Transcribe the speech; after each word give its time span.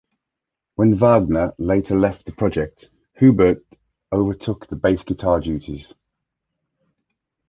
When 0.77 0.95
Wagner 0.95 1.53
later 1.59 1.95
left 1.95 2.25
the 2.25 2.31
project, 2.31 2.89
Hubert 3.17 3.63
overtook 4.11 4.65
the 4.65 4.75
bass 4.75 5.03
guitar 5.03 5.39
duties. 5.39 5.93